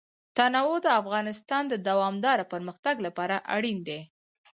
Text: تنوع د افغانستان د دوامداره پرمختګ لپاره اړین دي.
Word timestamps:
تنوع 0.37 0.75
د 0.83 0.87
افغانستان 1.01 1.63
د 1.69 1.73
دوامداره 1.87 2.45
پرمختګ 2.53 2.95
لپاره 3.05 3.35
اړین 3.55 3.77
دي. 3.87 4.01